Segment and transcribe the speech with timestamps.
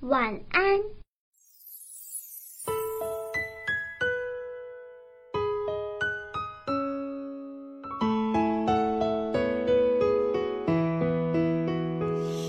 [0.00, 0.62] 晚安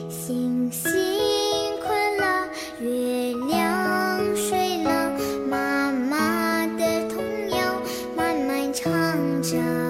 [0.09, 0.91] 星星
[1.81, 2.47] 困了，
[2.79, 5.17] 月亮睡了，
[5.49, 7.81] 妈妈的童谣
[8.15, 9.88] 慢慢唱着。